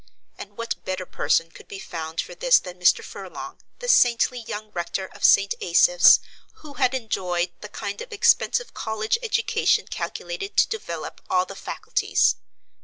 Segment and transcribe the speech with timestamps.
[0.39, 3.03] And what better person could be found for this than Mr.
[3.03, 5.53] Furlong, the saintly young rector of St.
[5.61, 6.19] Asaph's,
[6.53, 12.37] who had enjoyed the kind of expensive college education calculated to develop all the faculties.